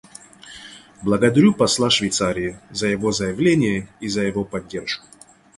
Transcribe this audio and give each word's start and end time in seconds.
Благодарю 1.03 1.53
посла 1.53 1.91
Швейцарии 1.91 2.57
за 2.71 2.87
его 2.87 3.11
заявление 3.11 3.87
и 3.99 4.07
за 4.07 4.23
его 4.23 4.43
поддержку. 4.43 5.05